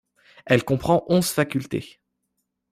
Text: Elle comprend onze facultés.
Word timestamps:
Elle 0.47 0.63
comprend 0.65 1.05
onze 1.09 1.29
facultés. 1.29 2.01